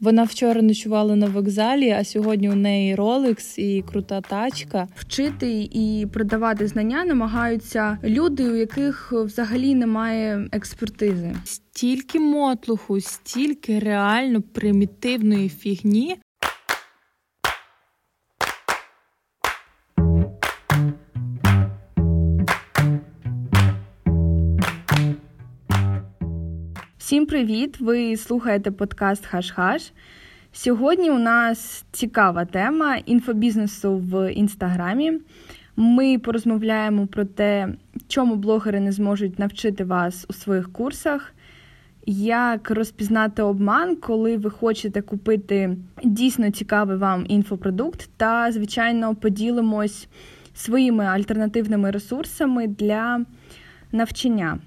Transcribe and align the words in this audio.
Вона 0.00 0.24
вчора 0.24 0.62
ночувала 0.62 1.16
на 1.16 1.26
вокзалі, 1.26 1.90
а 1.90 2.04
сьогодні 2.04 2.50
у 2.50 2.54
неї 2.54 2.94
ролекс 2.94 3.58
і 3.58 3.84
крута 3.90 4.20
тачка. 4.20 4.88
Вчити 4.96 5.68
і 5.72 6.06
продавати 6.12 6.66
знання 6.66 7.04
намагаються 7.04 7.98
люди, 8.04 8.50
у 8.50 8.56
яких 8.56 9.12
взагалі 9.12 9.74
немає 9.74 10.48
експертизи. 10.52 11.34
Стільки 11.44 12.20
мотлуху, 12.20 13.00
стільки 13.00 13.78
реально 13.78 14.42
примітивної 14.42 15.48
фігні. 15.48 16.16
Всім 27.06 27.26
привіт! 27.26 27.80
Ви 27.80 28.16
слухаєте 28.16 28.70
подкаст 28.70 29.34
Хаш-Хаш. 29.34 29.92
Сьогодні 30.52 31.10
у 31.10 31.18
нас 31.18 31.84
цікава 31.92 32.44
тема 32.44 32.96
інфобізнесу 32.96 33.96
в 33.96 34.32
інстаграмі. 34.32 35.12
Ми 35.76 36.18
порозмовляємо 36.18 37.06
про 37.06 37.24
те, 37.24 37.68
чому 38.08 38.36
блогери 38.36 38.80
не 38.80 38.92
зможуть 38.92 39.38
навчити 39.38 39.84
вас 39.84 40.26
у 40.28 40.32
своїх 40.32 40.72
курсах, 40.72 41.34
як 42.06 42.70
розпізнати 42.70 43.42
обман, 43.42 43.96
коли 43.96 44.36
ви 44.36 44.50
хочете 44.50 45.02
купити 45.02 45.76
дійсно 46.04 46.50
цікавий 46.50 46.96
вам 46.96 47.24
інфопродукт, 47.28 48.10
та, 48.16 48.52
звичайно, 48.52 49.14
поділимось 49.14 50.08
своїми 50.54 51.04
альтернативними 51.04 51.90
ресурсами 51.90 52.66
для 52.66 53.20
навчання. 53.92 54.58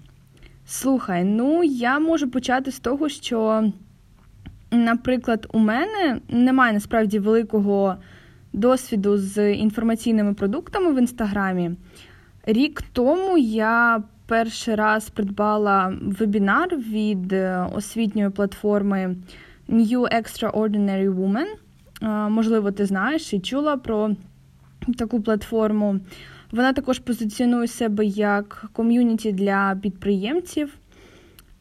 Слухай, 0.71 1.23
ну 1.23 1.63
я 1.63 1.99
можу 1.99 2.29
почати 2.29 2.71
з 2.71 2.79
того, 2.79 3.09
що, 3.09 3.71
наприклад, 4.71 5.47
у 5.53 5.59
мене 5.59 6.21
немає 6.29 6.73
насправді 6.73 7.19
великого 7.19 7.95
досвіду 8.53 9.17
з 9.17 9.53
інформаційними 9.53 10.33
продуктами 10.33 10.94
в 10.94 10.97
інстаграмі. 10.97 11.71
Рік 12.45 12.83
тому 12.94 13.38
я 13.38 14.03
перший 14.25 14.75
раз 14.75 15.09
придбала 15.09 15.94
вебінар 16.02 16.77
від 16.77 17.33
е, 17.33 17.67
освітньої 17.73 18.29
платформи 18.29 19.16
New 19.69 19.99
Extraordinary 19.99 21.16
Woman. 21.16 21.47
Е, 22.01 22.29
можливо, 22.29 22.72
ти 22.72 22.85
знаєш 22.85 23.33
і 23.33 23.39
чула 23.39 23.77
про 23.77 24.11
таку 24.97 25.22
платформу. 25.22 25.99
Вона 26.52 26.73
також 26.73 27.00
позиціонує 27.00 27.67
себе 27.67 28.05
як 28.05 28.66
ком'юніті 28.73 29.31
для 29.31 29.80
підприємців. 29.81 30.78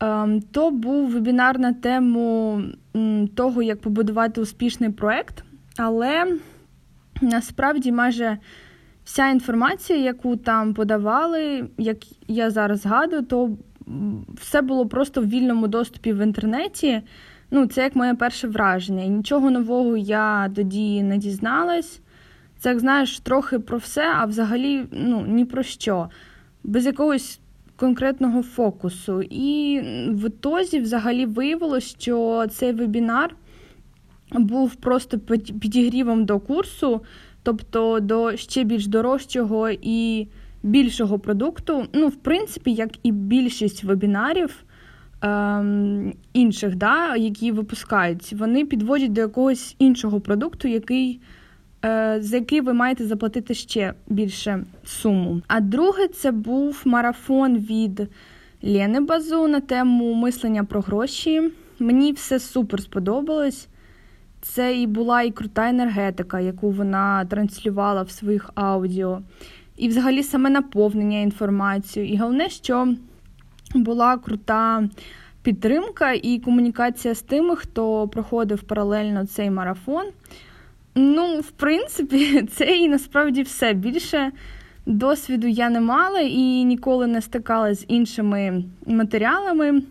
Ем, 0.01 0.41
то 0.41 0.71
був 0.71 1.11
вебінар 1.11 1.59
на 1.59 1.73
тему 1.73 2.63
того, 3.35 3.63
як 3.63 3.81
побудувати 3.81 4.41
успішний 4.41 4.91
проект, 4.91 5.45
але 5.77 6.37
насправді 7.23 7.93
майже 7.93 8.39
вся 9.05 9.29
інформація, 9.29 9.99
яку 9.99 10.37
там 10.37 10.75
подавали, 10.75 11.69
як 11.79 11.99
я 12.29 12.51
зараз 12.51 12.81
згадую, 12.81 13.23
то 13.23 13.57
все 14.35 14.63
було 14.63 14.87
просто 14.87 15.21
в 15.21 15.29
вільному 15.29 15.69
доступі 15.69 16.13
в 16.13 16.19
інтернеті. 16.19 17.03
Ну, 17.51 17.67
Це 17.67 17.83
як 17.83 17.97
моє 17.97 18.15
перше 18.15 18.49
враження. 18.49 19.07
Нічого 19.07 19.51
нового 19.51 19.97
я 19.97 20.51
тоді 20.55 21.03
не 21.03 21.19
дізналась. 21.19 22.01
Це, 22.59 22.69
як 22.69 22.81
знаєш, 22.81 23.21
трохи 23.21 23.59
про 23.59 23.79
все, 23.79 24.13
а 24.15 24.25
взагалі 24.25 24.85
ну, 24.93 25.25
ні 25.29 25.45
про 25.45 25.63
що, 25.63 26.09
без 26.65 26.87
якогось 26.87 27.41
конкретного 27.77 28.43
фокусу. 28.43 29.23
І 29.23 29.81
в 30.09 30.27
ітозі 30.27 30.81
взагалі 30.81 31.27
виявилось, 31.27 31.85
що 31.85 32.47
цей 32.51 32.73
вебінар 32.73 33.37
був 34.33 34.75
просто 34.75 35.19
підігрівом 35.61 36.25
до 36.25 36.41
курсу, 36.41 37.01
тобто 37.43 38.01
до 38.01 38.37
ще 38.37 38.65
більш 38.65 38.87
дорожчого 38.87 39.71
і 39.83 40.29
більшого 40.63 41.19
продукту. 41.19 41.87
Ну, 41.93 42.09
в 42.09 42.17
принципі, 42.17 42.73
як 42.73 42.91
і 43.03 43.13
більшість 43.13 43.85
вебінарів. 43.85 44.65
Ем, 45.23 46.15
інших, 46.33 46.75
да, 46.75 47.17
які 47.17 47.53
випускають, 47.53 48.33
вони 48.33 48.65
підводять 48.65 49.13
до 49.13 49.21
якогось 49.21 49.77
іншого 49.79 50.21
продукту, 50.21 50.69
який 50.69 51.21
за 52.21 52.37
який 52.37 52.61
ви 52.61 52.73
маєте 52.73 53.07
заплатити 53.07 53.55
ще 53.55 53.95
більше 54.07 54.65
суму. 54.85 55.43
А 55.47 55.61
друге, 55.61 56.09
це 56.09 56.31
був 56.31 56.83
марафон 56.85 57.57
від 57.57 58.09
Лени 58.63 59.01
Базу 59.01 59.49
на 59.49 59.61
тему 59.61 60.15
мислення 60.15 60.65
про 60.65 60.81
гроші. 60.81 61.51
Мені 61.79 62.13
все 62.13 62.39
супер 62.39 62.83
сподобалось. 62.83 63.69
Це 64.41 64.81
і 64.81 64.87
була 64.87 65.23
і 65.23 65.31
крута 65.31 65.69
енергетика, 65.69 66.41
яку 66.41 66.71
вона 66.71 67.25
транслювала 67.25 68.03
в 68.03 68.11
своїх 68.11 68.51
аудіо, 68.55 69.23
і 69.77 69.89
взагалі 69.89 70.23
саме 70.23 70.51
наповнення 70.51 71.19
інформацією. 71.19 72.13
І 72.13 72.17
головне, 72.17 72.49
що 72.49 72.95
була 73.75 74.19
крута 74.19 74.89
підтримка 75.43 76.13
і 76.13 76.39
комунікація 76.39 77.15
з 77.15 77.23
тими, 77.23 77.57
хто 77.57 78.09
проходив 78.09 78.63
паралельно 78.63 79.27
цей 79.27 79.51
марафон. 79.51 80.05
Ну, 80.99 81.41
в 81.41 81.51
принципі, 81.51 82.43
це 82.53 82.77
і 82.77 82.89
насправді 82.89 83.43
все. 83.43 83.73
Більше 83.73 84.33
досвіду 84.87 85.47
я 85.47 85.71
не 85.71 85.81
мала 85.81 86.21
і 86.21 86.65
ніколи 86.65 87.07
не 87.07 87.23
стикала 87.23 87.75
з 87.75 87.85
іншими 87.89 88.65
матеріалами, 88.87 89.83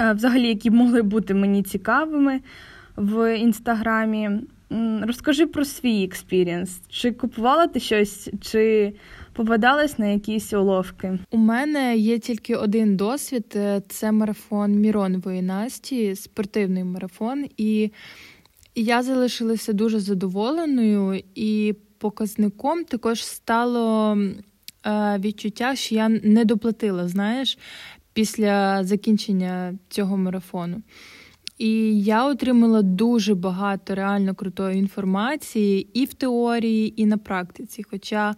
е, 0.00 0.12
взагалі, 0.12 0.48
які 0.48 0.70
могли 0.70 1.02
бути 1.02 1.34
мені 1.34 1.62
цікавими 1.62 2.40
в 2.96 3.38
інстаграмі. 3.38 4.30
Розкажи 5.02 5.46
про 5.46 5.64
свій 5.64 6.04
experience. 6.04 6.80
Чи 6.88 7.12
купувала 7.12 7.66
ти 7.66 7.80
щось, 7.80 8.30
чи 8.40 8.92
попадалась 9.32 9.98
на 9.98 10.06
якісь 10.06 10.52
уловки? 10.52 11.18
У 11.30 11.36
мене 11.36 11.96
є 11.96 12.18
тільки 12.18 12.56
один 12.56 12.96
досвід: 12.96 13.52
е, 13.56 13.82
це 13.88 14.12
марафон 14.12 14.72
Міронової 14.72 15.42
Насті, 15.42 16.16
спортивний 16.16 16.84
марафон. 16.84 17.44
І 17.56 17.90
я 18.74 19.02
залишилася 19.02 19.72
дуже 19.72 20.00
задоволеною, 20.00 21.22
і 21.34 21.74
показником 21.98 22.84
також 22.84 23.24
стало 23.24 24.16
е, 24.86 25.18
відчуття, 25.18 25.76
що 25.76 25.94
я 25.94 26.08
не 26.08 26.44
доплатила, 26.44 27.08
знаєш, 27.08 27.58
після 28.12 28.84
закінчення 28.84 29.78
цього 29.88 30.16
марафону. 30.16 30.82
І 31.58 32.02
я 32.02 32.26
отримала 32.26 32.82
дуже 32.82 33.34
багато 33.34 33.94
реально 33.94 34.34
крутої 34.34 34.78
інформації 34.78 35.88
і 35.92 36.04
в 36.04 36.14
теорії, 36.14 37.02
і 37.02 37.06
на 37.06 37.18
практиці. 37.18 37.82
Хоча 37.90 38.34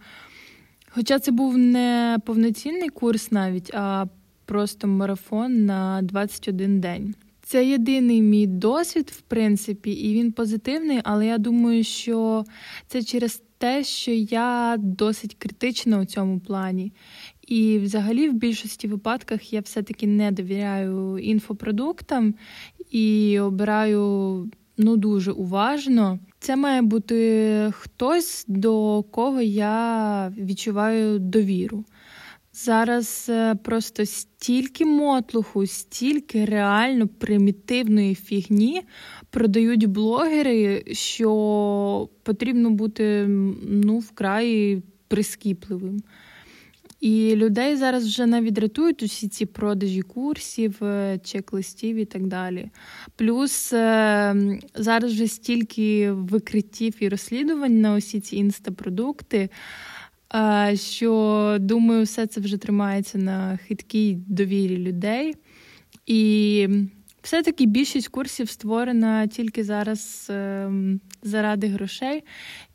хоча 0.90 1.18
це 1.18 1.30
був 1.30 1.58
не 1.58 2.18
повноцінний 2.26 2.88
курс 2.88 3.32
навіть, 3.32 3.74
а 3.74 4.06
просто 4.44 4.88
марафон 4.88 5.64
на 5.64 6.02
21 6.02 6.80
день. 6.80 7.14
Це 7.46 7.66
єдиний 7.66 8.22
мій 8.22 8.46
досвід, 8.46 9.12
в 9.16 9.20
принципі, 9.20 9.90
і 9.90 10.14
він 10.14 10.32
позитивний, 10.32 11.00
але 11.04 11.26
я 11.26 11.38
думаю, 11.38 11.84
що 11.84 12.44
це 12.86 13.02
через 13.02 13.42
те, 13.58 13.84
що 13.84 14.10
я 14.10 14.76
досить 14.78 15.34
критична 15.34 16.00
у 16.00 16.04
цьому 16.04 16.40
плані. 16.40 16.92
І, 17.48 17.78
взагалі, 17.78 18.28
в 18.28 18.32
більшості 18.32 18.88
випадках 18.88 19.52
я 19.52 19.60
все-таки 19.60 20.06
не 20.06 20.32
довіряю 20.32 21.18
інфопродуктам 21.18 22.34
і 22.90 23.38
обираю 23.40 24.50
ну 24.78 24.96
дуже 24.96 25.32
уважно. 25.32 26.18
Це 26.38 26.56
має 26.56 26.82
бути 26.82 27.70
хтось, 27.72 28.44
до 28.48 29.02
кого 29.02 29.40
я 29.40 30.32
відчуваю 30.38 31.18
довіру. 31.18 31.84
Зараз 32.56 33.26
е, 33.28 33.54
просто 33.54 34.06
стільки 34.06 34.84
мотлуху, 34.84 35.66
стільки 35.66 36.44
реально 36.44 37.08
примітивної 37.08 38.14
фігні 38.14 38.82
продають 39.30 39.86
блогери, 39.86 40.84
що 40.92 42.08
потрібно 42.22 42.70
бути 42.70 43.26
ну, 43.68 43.98
вкрай 43.98 44.82
прискіпливим. 45.08 46.02
І 47.00 47.36
людей 47.36 47.76
зараз 47.76 48.06
вже 48.06 48.26
навіть 48.26 48.58
рятують 48.58 49.02
усі 49.02 49.28
ці 49.28 49.46
продажі 49.46 50.02
курсів, 50.02 50.84
е, 50.84 51.18
чек-листів 51.24 51.96
і 51.96 52.04
так 52.04 52.26
далі. 52.26 52.70
Плюс 53.16 53.72
е, 53.72 54.60
зараз 54.74 55.12
вже 55.12 55.28
стільки 55.28 56.12
викриттів 56.12 56.94
і 57.00 57.08
розслідувань 57.08 57.80
на 57.80 57.94
усі 57.94 58.20
ці 58.20 58.36
інстапродукти 58.36 59.48
що 60.74 61.56
думаю, 61.60 62.04
все 62.04 62.26
це 62.26 62.40
вже 62.40 62.56
тримається 62.56 63.18
на 63.18 63.56
хиткій 63.56 64.18
довірі 64.28 64.76
людей. 64.78 65.34
І 66.06 66.68
все-таки 67.22 67.66
більшість 67.66 68.08
курсів 68.08 68.50
створена 68.50 69.26
тільки 69.26 69.64
зараз 69.64 70.26
ем, 70.30 71.00
заради 71.22 71.66
грошей. 71.66 72.24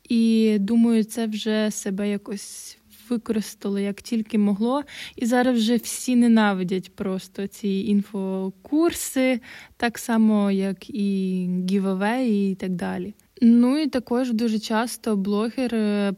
І 0.08 0.56
думаю, 0.60 1.04
це 1.04 1.26
вже 1.26 1.70
себе 1.70 2.10
якось 2.10 2.78
використало 3.08 3.78
як 3.78 4.02
тільки 4.02 4.38
могло. 4.38 4.82
І 5.16 5.26
зараз 5.26 5.56
вже 5.56 5.76
всі 5.76 6.16
ненавидять 6.16 6.94
просто 6.94 7.46
ці 7.46 7.68
інфокурси, 7.68 9.40
так 9.76 9.98
само, 9.98 10.50
як 10.50 10.90
і 10.90 11.48
гівавей 11.70 12.52
і 12.52 12.54
так 12.54 12.70
далі. 12.70 13.14
Ну 13.40 13.78
і 13.78 13.86
також 13.86 14.32
дуже 14.32 14.58
часто 14.58 15.16
блогер 15.16 15.72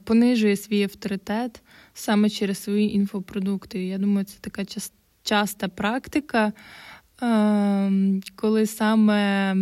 понижує 0.05 0.57
свій 0.57 0.83
авторитет 0.83 1.63
саме 1.95 2.31
через 2.31 2.63
свої 2.63 2.95
інфопродукти. 2.95 3.85
Я 3.85 3.99
думаю, 3.99 4.25
це 4.25 4.35
така 4.41 4.65
часта 5.23 5.69
практика, 5.69 6.53
ем, 7.23 8.21
коли 8.37 8.67
саме 8.67 9.57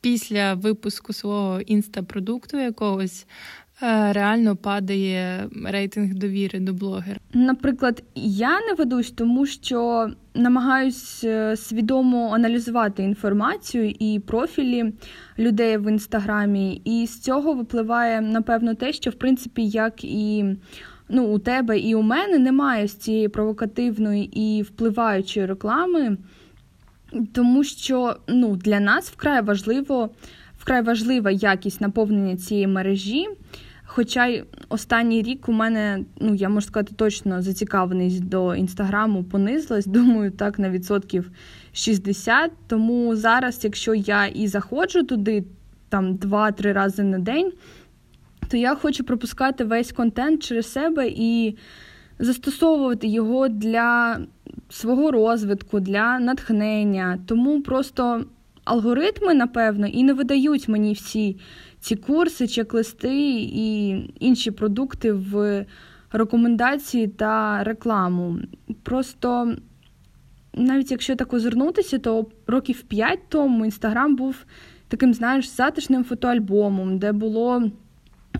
після 0.00 0.54
випуску 0.54 1.12
свого 1.12 1.60
інстапродукту 1.60 2.58
якогось 2.58 3.26
реально 3.80 4.56
падає 4.56 5.48
рейтинг 5.64 6.14
довіри 6.14 6.60
до 6.60 6.72
блогера. 6.72 7.18
Наприклад, 7.34 8.02
я 8.14 8.60
не 8.60 8.74
ведусь, 8.78 9.10
тому 9.10 9.46
що 9.46 10.10
намагаюсь 10.34 11.24
е, 11.24 11.56
свідомо 11.56 12.34
аналізувати 12.34 13.02
інформацію 13.02 13.94
і 13.98 14.20
профілі 14.26 14.92
людей 15.38 15.76
в 15.76 15.90
інстаграмі, 15.90 16.80
і 16.84 17.06
з 17.06 17.20
цього 17.20 17.52
випливає 17.52 18.20
напевно 18.20 18.74
те, 18.74 18.92
що 18.92 19.10
в 19.10 19.14
принципі 19.14 19.66
як 19.66 20.04
і. 20.04 20.44
Ну, 21.08 21.24
у 21.24 21.38
тебе 21.38 21.78
і 21.78 21.94
у 21.94 22.02
мене 22.02 22.38
немає 22.38 22.88
з 22.88 22.94
цієї 22.94 23.28
провокативної 23.28 24.24
і 24.24 24.62
впливаючої 24.62 25.46
реклами, 25.46 26.16
тому 27.32 27.64
що 27.64 28.16
ну, 28.28 28.56
для 28.56 28.80
нас 28.80 29.10
вкрай 29.10 29.42
важливо, 29.42 30.10
вкрай 30.58 30.82
важлива 30.82 31.30
якість 31.30 31.80
наповнення 31.80 32.36
цієї 32.36 32.66
мережі. 32.66 33.26
Хоча 33.88 34.26
й 34.26 34.44
останній 34.68 35.22
рік 35.22 35.48
у 35.48 35.52
мене, 35.52 36.04
ну 36.20 36.34
я 36.34 36.48
можу 36.48 36.66
сказати, 36.66 36.92
точно 36.96 37.42
зацікавленість 37.42 38.24
до 38.24 38.54
інстаграму 38.54 39.24
понизилась, 39.24 39.86
думаю, 39.96 40.30
так 40.30 40.58
на 40.58 40.70
відсотків 40.70 41.30
60. 41.72 42.50
Тому 42.66 43.16
зараз, 43.16 43.64
якщо 43.64 43.94
я 43.94 44.26
і 44.26 44.46
заходжу 44.46 45.02
туди 45.02 45.44
там 45.88 46.14
2-3 46.14 46.72
рази 46.72 47.02
на 47.02 47.18
день, 47.18 47.52
то 48.48 48.56
я 48.56 48.74
хочу 48.74 49.04
пропускати 49.04 49.64
весь 49.64 49.92
контент 49.92 50.42
через 50.42 50.72
себе 50.72 51.08
і 51.08 51.56
застосовувати 52.18 53.06
його 53.06 53.48
для 53.48 54.20
свого 54.68 55.10
розвитку, 55.10 55.80
для 55.80 56.18
натхнення. 56.18 57.18
Тому 57.26 57.62
просто 57.62 58.24
алгоритми, 58.66 59.34
напевно, 59.34 59.86
і 59.86 60.02
не 60.02 60.12
видають 60.12 60.68
мені 60.68 60.92
всі 60.92 61.36
ці 61.80 61.96
курси, 61.96 62.46
чек-листи 62.46 63.14
і 63.40 63.96
інші 64.20 64.50
продукти 64.50 65.12
в 65.12 65.64
рекомендації 66.12 67.08
та 67.08 67.64
рекламу. 67.64 68.38
Просто, 68.82 69.54
навіть 70.54 70.90
якщо 70.90 71.16
так 71.16 71.34
озирнутися, 71.34 71.98
то 71.98 72.26
років 72.46 72.82
5 72.82 73.18
тому 73.28 73.64
інстаграм 73.64 74.16
був 74.16 74.36
таким, 74.88 75.14
знаєш, 75.14 75.48
затишним 75.48 76.04
фотоальбомом, 76.04 76.98
де 76.98 77.12
було. 77.12 77.70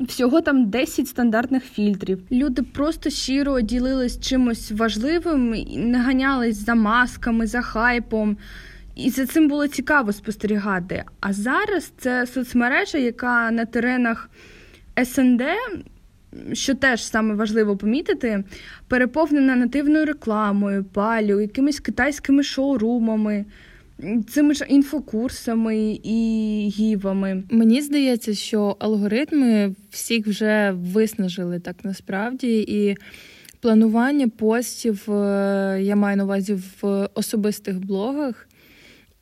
Всього 0.00 0.40
там 0.40 0.70
10 0.70 1.08
стандартних 1.08 1.64
фільтрів. 1.64 2.22
Люди 2.32 2.62
просто 2.62 3.10
щиро 3.10 3.60
ділились 3.60 4.20
чимось 4.20 4.72
важливим, 4.72 5.50
не 5.76 5.98
ганялись 5.98 6.56
за 6.56 6.74
масками, 6.74 7.46
за 7.46 7.62
хайпом. 7.62 8.36
І 8.96 9.10
за 9.10 9.26
цим 9.26 9.48
було 9.48 9.68
цікаво 9.68 10.12
спостерігати. 10.12 11.04
А 11.20 11.32
зараз 11.32 11.92
це 11.98 12.26
соцмережа, 12.26 12.98
яка 12.98 13.50
на 13.50 13.64
теренах 13.64 14.30
СНД, 15.04 15.42
що 16.52 16.74
теж 16.74 17.04
саме 17.04 17.34
важливо 17.34 17.76
помітити, 17.76 18.44
переповнена 18.88 19.56
нативною 19.56 20.04
рекламою, 20.06 20.84
палю, 20.84 21.40
якимись 21.40 21.80
китайськими 21.80 22.42
шоурумами. 22.42 23.44
Цими 24.28 24.54
ж 24.54 24.64
інфокурсами 24.68 25.98
і 26.02 26.72
гівами. 26.76 27.42
Мені 27.50 27.82
здається, 27.82 28.34
що 28.34 28.76
алгоритми 28.78 29.74
всіх 29.90 30.26
вже 30.26 30.70
виснажили 30.70 31.60
так 31.60 31.76
насправді, 31.82 32.60
і 32.68 32.96
планування 33.60 34.28
постів 34.28 35.10
е, 35.10 35.78
я 35.82 35.96
маю 35.96 36.16
на 36.16 36.24
увазі 36.24 36.58
в 36.82 37.08
особистих 37.14 37.86
блогах. 37.86 38.48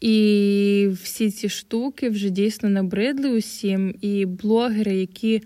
І 0.00 0.88
всі 1.02 1.30
ці 1.30 1.48
штуки 1.48 2.08
вже 2.08 2.30
дійсно 2.30 2.68
набридли 2.68 3.38
усім. 3.38 3.94
І 4.00 4.26
блогери, 4.26 4.96
які 4.96 5.42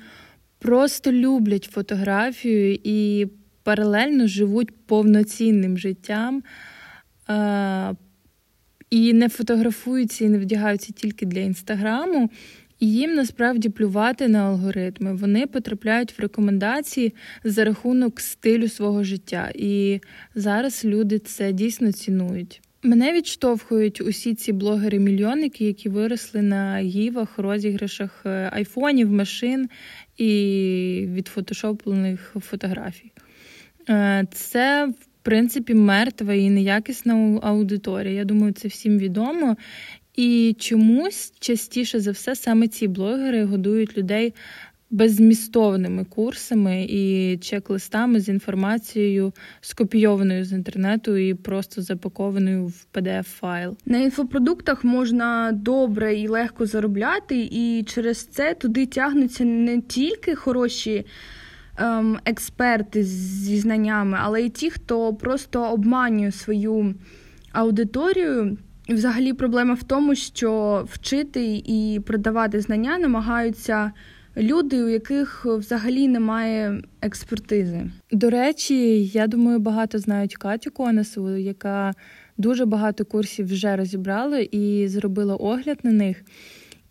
просто 0.58 1.12
люблять 1.12 1.68
фотографію 1.72 2.78
і 2.84 3.26
паралельно 3.62 4.26
живуть 4.26 4.70
повноцінним 4.86 5.78
життям. 5.78 6.42
І 8.90 9.12
не 9.12 9.28
фотографуються 9.28 10.24
і 10.24 10.28
не 10.28 10.38
вдягаються 10.38 10.92
тільки 10.92 11.26
для 11.26 11.40
інстаграму, 11.40 12.30
і 12.80 12.92
їм 12.92 13.14
насправді 13.14 13.68
плювати 13.68 14.28
на 14.28 14.38
алгоритми. 14.38 15.14
Вони 15.14 15.46
потрапляють 15.46 16.18
в 16.18 16.22
рекомендації 16.22 17.14
за 17.44 17.64
рахунок 17.64 18.20
стилю 18.20 18.68
свого 18.68 19.04
життя. 19.04 19.50
І 19.54 20.00
зараз 20.34 20.84
люди 20.84 21.18
це 21.18 21.52
дійсно 21.52 21.92
цінують. 21.92 22.60
Мене 22.82 23.12
відштовхують 23.12 24.00
усі 24.00 24.34
ці 24.34 24.52
блогери-мільйонники, 24.52 25.64
які 25.64 25.88
виросли 25.88 26.42
на 26.42 26.78
гівах, 26.78 27.38
розіграшах 27.38 28.22
е, 28.26 28.50
айфонів, 28.52 29.10
машин 29.10 29.69
і 30.16 31.04
відфотошоплених 31.08 32.36
фотографій. 32.40 33.12
Е, 33.88 34.26
це, 34.32 34.86
в 34.86 35.06
принципі, 35.22 35.75
мертва 35.75 36.34
і 36.34 36.50
неякісна 36.50 37.40
аудиторія. 37.42 38.14
Я 38.14 38.25
думаю, 38.25 38.52
це 38.52 38.69
всім 38.69 38.98
відомо. 38.98 39.56
І 40.16 40.56
чомусь 40.58 41.32
частіше 41.38 42.00
за 42.00 42.10
все 42.10 42.36
саме 42.36 42.69
ці 42.69 42.88
блогери 42.88 43.44
годують 43.44 43.98
людей 43.98 44.34
беззмістовними 44.90 46.05
курсами 46.05 46.87
і 46.88 47.37
чек-листами 47.40 48.20
з 48.20 48.29
інформацією, 48.29 49.32
скопійованою 49.61 50.44
з 50.44 50.52
інтернету 50.52 51.17
і 51.17 51.35
просто 51.35 51.82
запакованою 51.82 52.67
в 52.67 52.87
pdf 52.94 53.23
файл 53.23 53.76
На 53.87 53.99
інфопродуктах 53.99 54.85
можна 54.85 55.52
добре 55.52 56.14
і 56.14 56.29
легко 56.29 56.67
заробляти, 56.67 57.49
і 57.52 57.85
через 57.87 58.26
це 58.26 58.55
туди 58.55 58.87
тягнуться 58.87 59.44
не 59.44 59.81
тільки 59.81 60.35
хороші. 60.35 61.06
Ем, 61.81 62.19
експерти 62.25 63.05
зі 63.05 63.58
знаннями, 63.58 64.19
але 64.20 64.43
й 64.43 64.49
ті, 64.49 64.70
хто 64.70 65.14
просто 65.14 65.73
обманює 65.73 66.32
свою 66.32 66.94
аудиторію. 67.52 68.58
І 68.87 68.94
взагалі 68.94 69.32
проблема 69.32 69.75
в 69.75 69.82
тому, 69.82 70.14
що 70.14 70.84
вчити 70.91 71.62
і 71.67 72.00
продавати 72.06 72.61
знання 72.61 72.99
намагаються 72.99 73.93
люди, 74.38 74.82
у 74.82 74.88
яких 74.88 75.46
взагалі 75.46 76.08
немає 76.08 76.82
експертизи. 77.02 77.90
До 78.12 78.30
речі, 78.30 79.04
я 79.04 79.26
думаю, 79.26 79.58
багато 79.58 79.98
знають 79.98 80.36
Катю 80.36 80.70
Конесову, 80.70 81.30
яка 81.30 81.94
дуже 82.38 82.64
багато 82.64 83.04
курсів 83.04 83.46
вже 83.46 83.76
розібрала 83.76 84.38
і 84.38 84.88
зробила 84.88 85.36
огляд 85.36 85.78
на 85.82 85.92
них. 85.92 86.24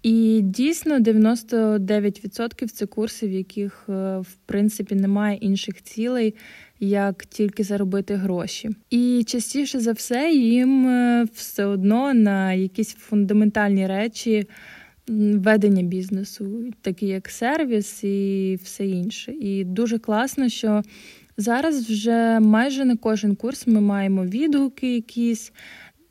І 0.03 0.41
дійсно 0.43 0.99
99% 0.99 2.67
це 2.67 2.85
курси, 2.85 3.27
в 3.27 3.31
яких 3.31 3.85
е, 3.89 4.17
в 4.17 4.35
принципі 4.45 4.95
немає 4.95 5.37
інших 5.37 5.83
цілей, 5.83 6.35
як 6.79 7.25
тільки 7.25 7.63
заробити 7.63 8.15
гроші. 8.15 8.69
І 8.89 9.23
частіше 9.27 9.79
за 9.79 9.91
все 9.91 10.31
їм 10.31 10.87
е, 10.87 11.25
все 11.33 11.65
одно 11.65 12.13
на 12.13 12.53
якісь 12.53 12.93
фундаментальні 12.93 13.87
речі 13.87 14.47
ведення 15.07 15.83
бізнесу, 15.83 16.71
такі 16.81 17.07
як 17.07 17.29
сервіс 17.29 18.03
і 18.03 18.59
все 18.63 18.87
інше. 18.87 19.31
І 19.31 19.63
дуже 19.63 19.99
класно, 19.99 20.49
що 20.49 20.81
зараз 21.37 21.89
вже 21.89 22.39
майже 22.39 22.85
на 22.85 22.97
кожен 22.97 23.35
курс 23.35 23.67
ми 23.67 23.81
маємо 23.81 24.25
відгуки 24.25 24.95
якісь. 24.95 25.51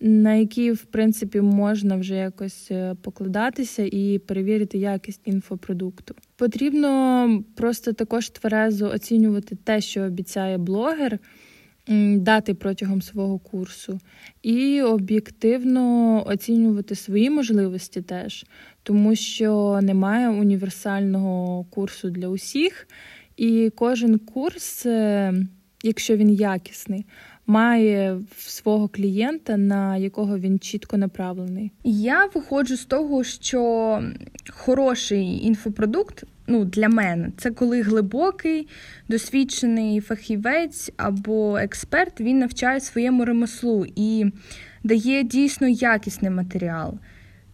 На 0.01 0.35
які, 0.35 0.73
в 0.73 0.83
принципі, 0.83 1.41
можна 1.41 1.97
вже 1.97 2.15
якось 2.15 2.69
е, 2.71 2.95
покладатися 3.03 3.83
і 3.93 4.19
перевірити 4.19 4.79
якість 4.79 5.21
інфопродукту. 5.25 6.15
Потрібно 6.37 7.45
просто 7.55 7.93
також 7.93 8.31
тверезо 8.31 8.91
оцінювати 8.91 9.57
те, 9.65 9.81
що 9.81 10.03
обіцяє 10.03 10.59
блогер, 10.59 11.19
дати 12.17 12.55
протягом 12.55 13.03
свого 13.03 13.39
курсу, 13.39 14.01
і 14.43 14.83
об'єктивно 14.83 16.23
оцінювати 16.27 16.95
свої 16.95 17.31
можливості 17.31 18.03
теж, 18.03 18.47
тому 18.83 19.17
що 19.17 19.81
немає 19.83 20.29
універсального 20.29 21.65
курсу 21.65 22.11
для 22.11 22.29
усіх, 22.29 22.89
і 23.37 23.71
кожен 23.77 24.19
курс, 24.19 24.87
е, 24.87 25.35
якщо 25.83 26.17
він 26.17 26.31
якісний, 26.31 27.07
має 27.47 28.19
свого 28.37 28.89
клієнта, 28.89 29.57
на 29.57 29.97
якого 29.97 30.39
він 30.39 30.59
чітко 30.59 30.97
направлений. 30.97 31.73
Я 31.85 32.27
виходжу 32.35 32.77
з 32.77 32.85
того, 32.85 33.25
що 33.25 34.03
хороший 34.51 35.47
інфопродукт. 35.47 36.25
Ну, 36.47 36.65
для 36.65 36.89
мене 36.89 37.31
це 37.37 37.51
коли 37.51 37.83
глибокий, 37.83 38.69
досвідчений 39.09 40.01
фахівець 40.01 40.91
або 40.97 41.59
експерт 41.59 42.21
він 42.21 42.39
навчає 42.39 42.81
своєму 42.81 43.25
ремеслу 43.25 43.87
і 43.97 44.27
дає 44.85 45.23
дійсно 45.23 45.69
якісний 45.69 46.31
матеріал. 46.31 46.99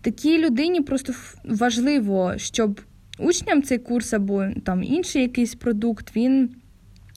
Такій 0.00 0.38
людині 0.38 0.80
просто 0.80 1.12
важливо, 1.44 2.34
щоб 2.36 2.80
учням 3.18 3.62
цей 3.62 3.78
курс 3.78 4.12
або 4.12 4.46
там 4.64 4.82
інший 4.82 5.22
якийсь 5.22 5.54
продукт 5.54 6.16
він 6.16 6.50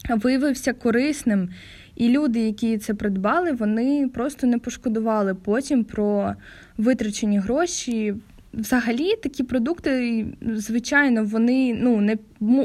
виявився 0.10 0.74
корисним. 0.74 1.50
І 1.96 2.10
люди, 2.10 2.40
які 2.40 2.78
це 2.78 2.94
придбали, 2.94 3.52
вони 3.52 4.10
просто 4.14 4.48
не 4.48 4.60
пошкодували 4.60 5.36
потім 5.36 5.84
про 5.84 6.36
витрачені 6.78 7.40
гроші. 7.40 8.14
Взагалі, 8.54 9.16
такі 9.16 9.44
продукти, 9.44 10.26
звичайно, 10.42 11.24
вони 11.24 11.78
ну, 11.82 12.02
не 12.02 12.18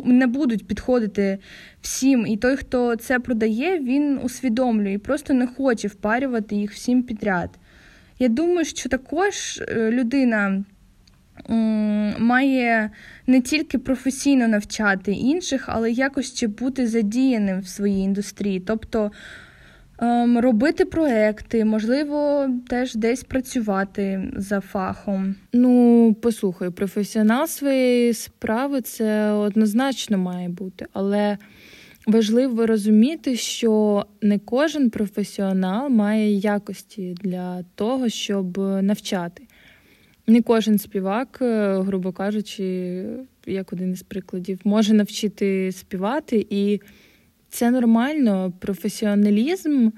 не 0.05 0.27
будуть 0.27 0.67
підходити 0.67 1.39
всім. 1.81 2.27
І 2.27 2.37
той, 2.37 2.57
хто 2.57 2.97
це 2.97 3.19
продає, 3.19 3.79
він 3.79 4.21
усвідомлює 4.23 4.93
і 4.93 4.99
просто 4.99 5.35
не 5.35 5.47
хоче 5.47 5.89
впарювати 5.89 6.57
їх 6.57 6.73
всім 6.73 7.03
підряд. 7.03 7.51
Я 8.19 8.29
думаю, 8.29 8.65
що 8.65 8.89
також 8.89 9.63
е, 9.69 9.91
людина 9.91 10.65
має 12.19 12.91
не 13.27 13.41
тільки 13.41 13.79
професійно 13.79 14.49
навчати 14.49 15.13
інших, 15.13 15.65
але 15.67 15.91
якось 15.91 16.35
ще 16.35 16.49
бути 16.49 16.87
задіяним 16.87 17.61
в 17.61 17.69
своїй 17.69 18.03
індустрії. 18.03 18.61
Тобто 18.61 19.11
ем, 19.99 20.39
робити 20.39 20.85
проекти, 20.85 21.65
можливо, 21.65 22.49
теж 22.69 22.95
десь 22.95 23.25
працювати 23.25 24.33
за 24.37 24.61
фахом. 24.61 25.35
Ну, 25.53 26.17
послухай, 26.23 26.71
професіонал 26.71 27.47
своєї 27.47 28.15
справи 28.15 28.81
це 28.81 29.31
однозначно 29.31 30.19
має 30.19 30.49
бути, 30.49 30.87
але. 30.93 31.39
Важливо 32.07 32.67
розуміти, 32.67 33.37
що 33.37 34.07
не 34.23 34.39
кожен 34.39 34.91
професіонал 34.91 35.89
має 35.89 36.33
якості 36.35 37.15
для 37.23 37.63
того, 37.75 38.09
щоб 38.09 38.59
навчати. 38.59 39.43
Не 40.31 40.43
кожен 40.43 40.79
співак, 40.79 41.39
е, 41.43 41.79
грубо 41.79 42.13
кажучи, 42.13 43.05
як 43.47 43.73
один 43.73 43.93
із 43.93 44.03
прикладів, 44.03 44.61
може 44.65 44.95
навчити 44.95 45.73
співати, 45.73 46.47
і 46.51 46.81
це 47.49 47.71
нормально. 47.71 48.53
Професіоналізм 48.59 49.91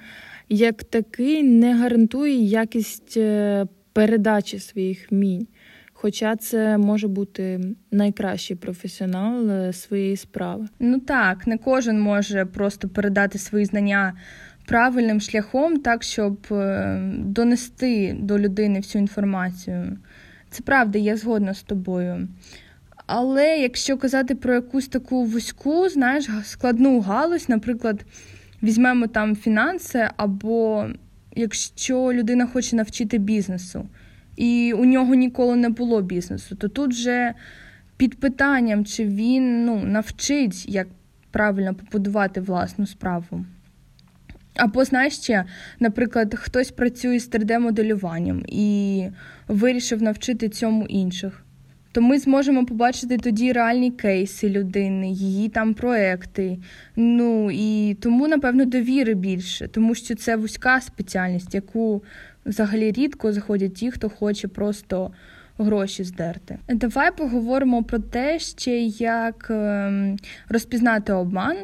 як 0.49 0.85
такий 0.85 1.43
не 1.43 1.75
гарантує 1.75 2.35
якість 2.45 3.17
е, 3.17 3.67
передачі 3.93 4.59
своїх 4.59 5.13
вмінь. 5.13 5.47
Хоча 5.93 6.37
це 6.37 6.79
може 6.79 7.09
бути 7.09 7.61
найкращий 7.91 8.57
професіонал 8.57 9.51
е, 9.51 9.73
своєї 9.73 10.17
справи. 10.17 10.67
Ну 10.81 11.01
так, 11.01 11.47
не 11.47 11.59
кожен 11.59 12.01
може 12.01 12.45
просто 12.45 12.89
передати 12.89 13.39
свої 13.39 13.65
знання 13.65 14.13
правильним 14.67 15.21
шляхом, 15.21 15.77
так 15.81 16.03
щоб 16.03 16.47
донести 17.19 18.17
до 18.21 18.39
людини 18.39 18.79
всю 18.79 19.03
інформацію. 19.03 19.97
Це 20.53 20.63
правда, 20.63 20.99
я 20.99 21.17
згодна 21.17 21.55
з 21.55 21.63
тобою. 21.63 22.29
Але 23.07 23.59
якщо 23.59 23.97
казати 23.97 24.35
про 24.35 24.55
якусь 24.55 24.89
таку 24.89 25.25
вузьку, 25.25 25.89
знаєш, 25.89 26.29
складну 26.45 27.01
галузь, 27.01 27.49
наприклад, 27.49 28.05
візьмемо 28.63 29.07
там 29.07 29.37
фінанси, 29.37 30.09
або 30.17 30.87
якщо 31.37 32.13
людина 32.13 32.47
хоче 32.47 32.77
навчити 32.77 33.19
бізнесу, 33.19 33.89
і 34.37 34.73
у 34.79 34.85
нього 34.85 35.15
ніколи 35.15 35.57
не 35.57 35.69
було 35.69 36.03
бізнесу, 36.03 36.57
то 36.57 36.69
тут 36.69 36.91
вже 36.91 37.35
під 37.97 38.21
питанням, 38.21 38.85
чи 38.85 39.05
він 39.05 39.65
ну, 39.65 39.83
навчить, 39.85 40.69
як 40.69 40.89
правильно 41.31 41.75
побудувати 41.75 42.41
власну 42.41 42.87
справу. 42.87 43.45
Або, 44.57 44.85
знаєш 44.85 45.17
ще, 45.17 45.45
наприклад, 45.81 46.35
хтось 46.35 46.71
працює 46.71 47.19
з 47.19 47.31
3D-моделюванням 47.31 48.45
і 48.49 49.07
вирішив 49.49 50.03
навчити 50.03 50.49
цьому 50.49 50.87
інших. 50.87 51.45
То 51.93 52.01
ми 52.01 52.19
зможемо 52.19 52.67
побачити 52.67 53.19
тоді 53.19 53.53
реальні 53.53 53.91
кейси 53.91 54.49
людини, 54.49 55.11
її 55.11 55.49
там 55.49 55.75
проекти. 55.75 56.59
Ну 56.97 57.51
і 57.51 57.95
тому, 58.01 58.29
напевно, 58.29 58.65
довіри 58.65 59.15
більше, 59.15 59.69
тому 59.69 59.95
що 59.95 60.15
це 60.15 60.37
вузька 60.37 60.81
спеціальність, 60.81 61.55
яку 61.55 62.03
взагалі 62.47 62.93
рідко 62.93 63.33
заходять 63.33 63.75
ті, 63.75 63.91
хто 63.91 64.09
хоче 64.09 64.49
просто 64.49 65.13
гроші 65.59 66.05
здерти. 66.05 66.59
Давай 66.69 67.17
поговоримо 67.17 67.83
про 67.83 67.99
те, 67.99 68.39
ще 68.39 68.81
як 68.83 69.47
ем, 69.51 70.17
розпізнати 70.49 71.13
обман 71.13 71.57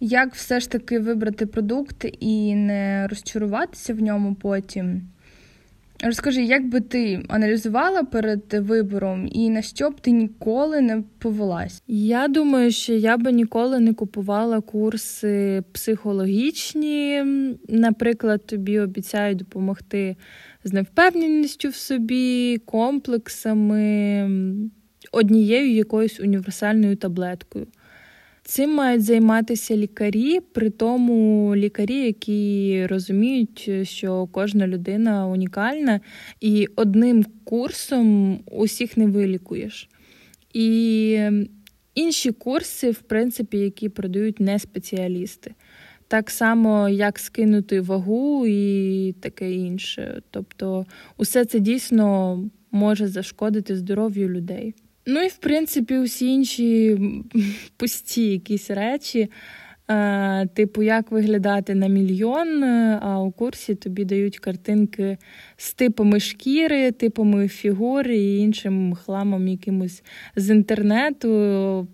як 0.00 0.34
все 0.34 0.60
ж 0.60 0.70
таки 0.70 0.98
вибрати 0.98 1.46
продукт 1.46 2.06
і 2.20 2.54
не 2.54 3.06
розчаруватися 3.06 3.94
в 3.94 4.02
ньому 4.02 4.34
потім. 4.34 5.02
Розкажи, 6.02 6.42
як 6.42 6.68
би 6.68 6.80
ти 6.80 7.22
аналізувала 7.28 8.02
перед 8.02 8.54
вибором 8.54 9.28
і 9.32 9.50
на 9.50 9.62
що 9.62 9.90
б 9.90 10.00
ти 10.00 10.10
ніколи 10.10 10.80
не 10.80 11.02
повелась? 11.18 11.82
Я 11.86 12.28
думаю, 12.28 12.70
що 12.70 12.92
я 12.92 13.16
би 13.16 13.32
ніколи 13.32 13.80
не 13.80 13.94
купувала 13.94 14.60
курси 14.60 15.62
психологічні. 15.72 17.24
Наприклад, 17.68 18.46
тобі 18.46 18.78
обіцяють 18.78 19.38
допомогти 19.38 20.16
з 20.64 20.72
невпевненістю 20.72 21.68
в 21.68 21.74
собі, 21.74 22.58
комплексами, 22.64 24.30
однією 25.12 25.72
якоюсь 25.72 26.20
універсальною 26.20 26.96
таблеткою. 26.96 27.66
Цим 28.46 28.74
мають 28.74 29.04
займатися 29.04 29.76
лікарі, 29.76 30.40
при 30.40 30.70
тому 30.70 31.56
лікарі, 31.56 31.96
які 31.96 32.86
розуміють, 32.86 33.70
що 33.82 34.26
кожна 34.32 34.66
людина 34.66 35.26
унікальна, 35.26 36.00
і 36.40 36.68
одним 36.76 37.24
курсом 37.44 38.38
усіх 38.50 38.96
не 38.96 39.06
вилікуєш. 39.06 39.88
І 40.52 41.18
інші 41.94 42.32
курси, 42.32 42.90
в 42.90 42.98
принципі, 42.98 43.58
які 43.58 43.88
продають 43.88 44.40
не 44.40 44.58
спеціалісти. 44.58 45.54
Так 46.08 46.30
само, 46.30 46.88
як 46.88 47.18
скинути 47.18 47.80
вагу 47.80 48.46
і 48.46 49.12
таке 49.20 49.52
інше. 49.52 50.22
Тобто, 50.30 50.86
усе 51.16 51.44
це 51.44 51.60
дійсно 51.60 52.38
може 52.70 53.08
зашкодити 53.08 53.76
здоров'ю 53.76 54.28
людей. 54.28 54.74
Ну 55.06 55.20
і 55.20 55.28
в 55.28 55.36
принципі, 55.36 55.98
усі 55.98 56.26
інші 56.26 56.98
пусті 57.76 58.30
якісь 58.30 58.70
речі. 58.70 59.30
Е, 59.90 60.46
типу, 60.46 60.82
як 60.82 61.10
виглядати 61.10 61.74
на 61.74 61.86
мільйон, 61.86 62.64
е, 62.64 62.98
а 63.02 63.20
у 63.20 63.30
курсі 63.30 63.74
тобі 63.74 64.04
дають 64.04 64.38
картинки 64.38 65.18
з 65.56 65.74
типами 65.74 66.20
шкіри, 66.20 66.92
типами 66.92 67.48
фігури 67.48 68.18
і 68.18 68.38
іншим 68.38 68.94
хламом 68.94 69.48
якимось 69.48 70.02
з 70.36 70.50
інтернету. 70.50 71.88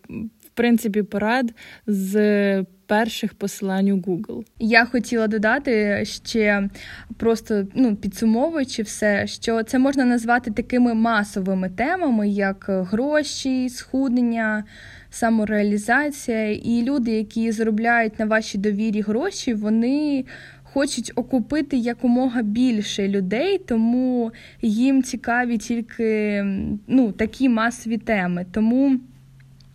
Принципі, 0.60 1.02
порад 1.02 1.54
з 1.86 2.64
перших 2.86 3.34
посилань 3.34 3.90
у 3.90 3.96
Google. 3.96 4.44
Я 4.58 4.84
хотіла 4.84 5.26
додати 5.26 6.02
ще 6.04 6.68
просто 7.16 7.66
ну, 7.74 7.96
підсумовуючи 7.96 8.82
все, 8.82 9.26
що 9.26 9.62
це 9.62 9.78
можна 9.78 10.04
назвати 10.04 10.50
такими 10.50 10.94
масовими 10.94 11.68
темами, 11.68 12.28
як 12.28 12.66
гроші, 12.68 13.68
схуднення. 13.68 14.64
Самореалізація, 15.12 16.52
і 16.52 16.82
люди, 16.82 17.10
які 17.10 17.52
заробляють 17.52 18.18
на 18.18 18.24
вашій 18.24 18.58
довірі 18.58 19.00
гроші, 19.00 19.54
вони 19.54 20.24
хочуть 20.62 21.12
окупити 21.14 21.76
якомога 21.76 22.42
більше 22.42 23.08
людей, 23.08 23.58
тому 23.58 24.32
їм 24.62 25.02
цікаві 25.02 25.58
тільки 25.58 26.44
ну, 26.86 27.12
такі 27.12 27.48
масові 27.48 27.98
теми. 27.98 28.46
Тому 28.52 29.00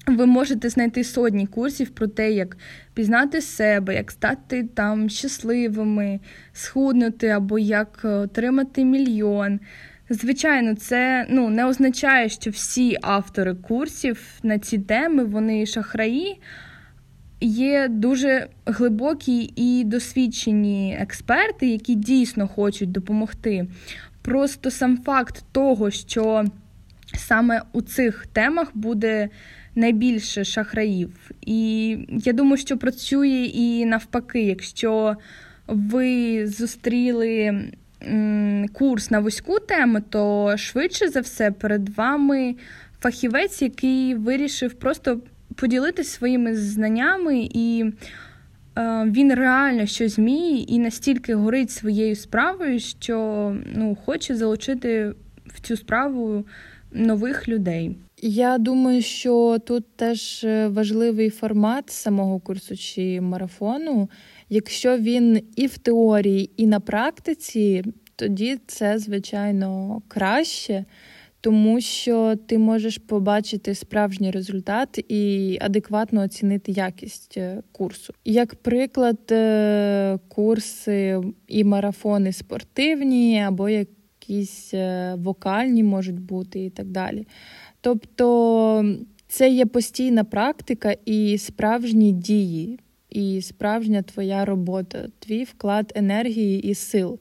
ви 0.07 0.25
можете 0.25 0.69
знайти 0.69 1.03
сотні 1.03 1.47
курсів 1.47 1.89
про 1.89 2.07
те, 2.07 2.31
як 2.31 2.57
пізнати 2.93 3.41
себе, 3.41 3.95
як 3.95 4.11
стати 4.11 4.63
там 4.63 5.09
щасливими, 5.09 6.19
схуднути 6.53 7.27
або 7.27 7.59
як 7.59 8.01
е, 8.05 8.07
отримати 8.07 8.85
мільйон. 8.85 9.59
Звичайно, 10.09 10.75
це 10.75 11.25
ну, 11.29 11.49
не 11.49 11.65
означає, 11.65 12.29
що 12.29 12.51
всі 12.51 12.97
автори 13.01 13.55
курсів 13.55 14.21
на 14.43 14.59
ці 14.59 14.77
теми 14.77 15.23
вони 15.23 15.65
шахраї. 15.65 16.41
Є 17.41 17.87
дуже 17.87 18.47
глибокі 18.65 19.53
і 19.55 19.83
досвідчені 19.83 20.97
експерти, 21.01 21.67
які 21.67 21.95
дійсно 21.95 22.47
хочуть 22.47 22.91
допомогти. 22.91 23.67
Просто 24.21 24.71
сам 24.71 24.97
факт 24.97 25.43
того, 25.51 25.91
що 25.91 26.45
саме 27.13 27.61
у 27.73 27.81
цих 27.81 28.27
темах 28.33 28.71
буде 28.73 29.29
найбільше 29.75 30.43
шахраїв. 30.43 31.31
І 31.41 31.97
я 32.09 32.33
думаю, 32.33 32.57
що 32.57 32.77
працює 32.77 33.51
і 33.53 33.85
навпаки, 33.85 34.41
якщо 34.41 35.15
ви 35.67 36.47
зустріли 36.47 37.61
курс 38.73 39.11
на 39.11 39.19
вузьку 39.19 39.59
тему, 39.59 40.01
то 40.09 40.53
швидше 40.57 41.09
за 41.09 41.19
все 41.19 41.51
перед 41.51 41.89
вами 41.89 42.55
фахівець, 43.01 43.61
який 43.61 44.15
вирішив 44.15 44.73
просто 44.73 45.19
поділитися 45.55 46.17
своїми 46.17 46.55
знаннями, 46.55 47.49
і 47.53 47.85
е, 48.77 49.03
він 49.05 49.33
реально 49.33 49.85
щось 49.85 50.17
вміє 50.17 50.61
і 50.67 50.79
настільки 50.79 51.35
горить 51.35 51.71
своєю 51.71 52.15
справою, 52.15 52.79
що 52.79 53.55
ну, 53.75 53.97
хоче 54.05 54.35
залучити 54.35 55.13
в 55.45 55.59
цю 55.61 55.77
справу 55.77 56.45
нових 56.91 57.47
людей. 57.47 57.95
Я 58.27 58.57
думаю, 58.57 59.01
що 59.01 59.57
тут 59.65 59.95
теж 59.95 60.43
е, 60.43 60.67
важливий 60.67 61.29
формат 61.29 61.89
самого 61.89 62.39
курсу 62.39 62.77
чи 62.77 63.21
марафону. 63.21 64.09
Якщо 64.49 64.97
він 64.97 65.41
і 65.55 65.67
в 65.67 65.77
теорії, 65.77 66.49
і 66.57 66.67
на 66.67 66.79
практиці, 66.79 67.83
тоді 68.15 68.59
це 68.67 68.97
звичайно 68.97 70.01
краще, 70.07 70.85
тому 71.41 71.81
що 71.81 72.35
ти 72.35 72.57
можеш 72.57 72.97
побачити 72.97 73.75
справжній 73.75 74.31
результат 74.31 75.05
і 75.09 75.57
адекватно 75.61 76.21
оцінити 76.21 76.71
якість 76.71 77.37
е, 77.37 77.61
курсу. 77.71 78.13
Як 78.25 78.55
приклад, 78.55 79.31
е, 79.31 80.19
курси 80.27 81.21
і 81.47 81.63
марафони 81.63 82.33
спортивні, 82.33 83.43
або 83.47 83.69
якісь 83.69 84.73
вокальні 85.15 85.83
можуть 85.83 86.19
бути, 86.19 86.65
і 86.65 86.69
так 86.69 86.87
далі. 86.87 87.27
Тобто 87.85 88.95
це 89.27 89.49
є 89.49 89.65
постійна 89.65 90.23
практика 90.23 90.95
і 91.05 91.37
справжні 91.37 92.11
дії, 92.11 92.79
і 93.09 93.41
справжня 93.41 94.01
твоя 94.01 94.45
робота, 94.45 95.07
твій 95.19 95.43
вклад 95.43 95.91
енергії 95.95 96.61
і 96.61 96.75
сил 96.75 97.19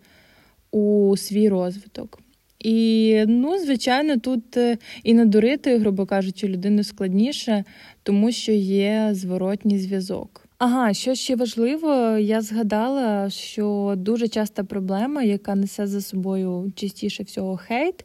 у 0.71 1.17
свій 1.17 1.49
розвиток. 1.49 2.21
І, 2.59 3.25
ну, 3.29 3.59
звичайно, 3.59 4.17
тут 4.17 4.57
е, 4.57 4.79
і 5.03 5.15
надурити, 5.15 5.79
грубо 5.79 6.07
кажучи, 6.07 6.49
людину 6.49 6.85
складніше, 6.85 7.65
тому 8.03 8.33
що 8.33 8.53
є 8.53 9.09
зворотній 9.13 9.79
зв'язок. 9.79 10.44
Ага, 10.59 10.95
що 10.95 11.15
ще 11.15 11.37
важливо, 11.37 11.93
я 12.19 12.41
згадала, 12.41 13.31
що 13.31 13.95
дуже 13.97 14.29
часта 14.29 14.65
проблема, 14.65 15.23
яка 15.23 15.55
несе 15.55 15.87
за 15.87 16.01
собою 16.01 16.73
частіше 16.77 17.23
всього 17.23 17.57
хейт, 17.57 18.05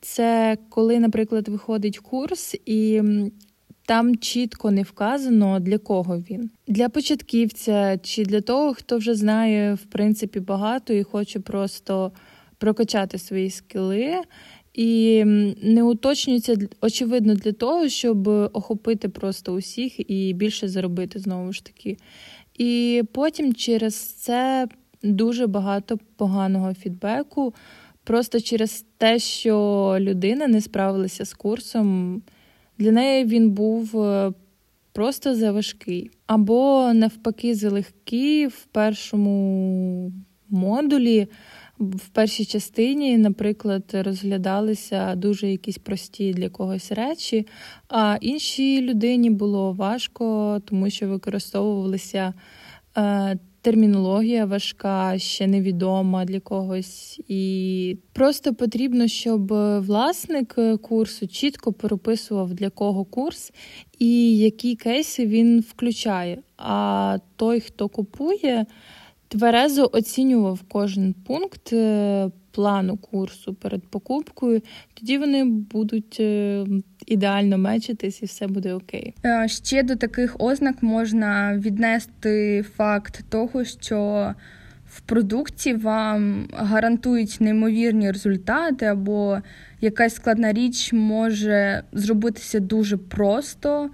це 0.00 0.58
коли, 0.68 1.00
наприклад, 1.00 1.48
виходить 1.48 1.98
курс 1.98 2.56
і. 2.66 3.02
Там 3.86 4.16
чітко 4.16 4.70
не 4.70 4.82
вказано, 4.82 5.60
для 5.60 5.78
кого 5.78 6.18
він. 6.18 6.50
Для 6.66 6.88
початківця 6.88 7.98
чи 8.02 8.24
для 8.24 8.40
того, 8.40 8.74
хто 8.74 8.96
вже 8.96 9.14
знає 9.14 9.74
в 9.74 9.84
принципі 9.84 10.40
багато 10.40 10.92
і 10.92 11.02
хоче 11.02 11.40
просто 11.40 12.12
прокачати 12.58 13.18
свої 13.18 13.50
скіли. 13.50 14.14
І 14.74 15.24
не 15.62 15.82
уточнюється 15.82 16.56
очевидно 16.80 17.34
для 17.34 17.52
того, 17.52 17.88
щоб 17.88 18.28
охопити 18.28 19.08
просто 19.08 19.52
усіх 19.52 20.10
і 20.10 20.32
більше 20.32 20.68
заробити 20.68 21.18
знову 21.18 21.52
ж 21.52 21.64
таки. 21.64 21.96
І 22.58 23.02
потім 23.12 23.54
через 23.54 23.94
це 23.94 24.68
дуже 25.02 25.46
багато 25.46 25.98
поганого 26.16 26.74
фідбеку, 26.74 27.54
просто 28.04 28.40
через 28.40 28.84
те, 28.98 29.18
що 29.18 29.96
людина 30.00 30.48
не 30.48 30.60
справилася 30.60 31.24
з 31.24 31.32
курсом, 31.32 32.22
для 32.78 32.92
неї 32.92 33.24
він 33.24 33.50
був 33.50 34.00
е, 34.00 34.32
просто 34.92 35.34
заважкий. 35.34 36.10
Або 36.26 36.90
навпаки, 36.94 37.54
залегкий 37.54 38.46
в 38.46 38.64
першому 38.72 40.12
модулі 40.48 41.28
в 41.80 42.08
першій 42.08 42.44
частині, 42.44 43.18
наприклад, 43.18 43.84
розглядалися 43.92 45.14
дуже 45.14 45.50
якісь 45.50 45.78
прості 45.78 46.32
для 46.32 46.48
когось 46.48 46.92
речі, 46.92 47.46
а 47.88 48.16
іншій 48.20 48.82
людині 48.82 49.30
було 49.30 49.72
важко, 49.72 50.58
тому 50.64 50.90
що 50.90 51.08
використовувалися. 51.08 52.34
Е, 52.96 53.38
термінологія 53.62 54.44
важка, 54.44 55.18
ще 55.18 55.46
невідома 55.46 56.24
для 56.24 56.40
когось, 56.40 57.20
і 57.28 57.96
просто 58.12 58.54
потрібно, 58.54 59.08
щоб 59.08 59.52
власник 59.82 60.58
курсу 60.82 61.26
чітко 61.26 61.72
прописував 61.72 62.54
для 62.54 62.70
кого 62.70 63.04
курс 63.04 63.52
і 63.98 64.38
які 64.38 64.76
кейси 64.76 65.26
він 65.26 65.60
включає. 65.60 66.38
А 66.56 67.18
той, 67.36 67.60
хто 67.60 67.88
купує, 67.88 68.66
тверезо 69.30 69.90
оцінював 69.92 70.60
кожен 70.68 71.14
пункт 71.26 71.72
е, 71.72 72.30
плану 72.50 72.96
курсу 72.96 73.54
перед 73.54 73.86
покупкою, 73.86 74.62
тоді 74.94 75.18
вони 75.18 75.44
будуть 75.44 76.16
е, 76.20 76.66
ідеально 77.06 77.58
мечитись 77.58 78.22
і 78.22 78.26
все 78.26 78.46
буде 78.46 78.74
окей. 78.74 79.14
Е, 79.24 79.48
ще 79.48 79.82
до 79.82 79.96
таких 79.96 80.36
ознак 80.38 80.82
можна 80.82 81.58
віднести 81.58 82.62
факт 82.76 83.24
того, 83.28 83.64
що 83.64 84.30
в 84.86 85.00
продукті 85.00 85.74
вам 85.74 86.48
гарантують 86.52 87.36
неймовірні 87.40 88.10
результати, 88.10 88.86
або 88.86 89.38
якась 89.80 90.14
складна 90.14 90.52
річ 90.52 90.92
може 90.92 91.82
зробитися 91.92 92.60
дуже 92.60 92.96
просто. 92.96 93.90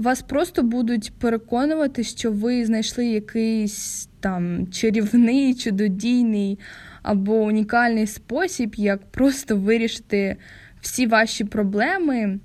Вас 0.00 0.22
просто 0.22 0.62
будуть 0.62 1.12
переконувати, 1.18 2.04
що 2.04 2.32
ви 2.32 2.64
знайшли 2.64 3.06
якийсь 3.06 4.08
там 4.20 4.66
чарівний, 4.72 5.54
чудодійний 5.54 6.58
або 7.02 7.34
унікальний 7.34 8.06
спосіб, 8.06 8.74
як 8.74 9.02
просто 9.02 9.56
вирішити 9.56 10.36
всі 10.80 11.06
ваші 11.06 11.44
проблеми. 11.44 12.38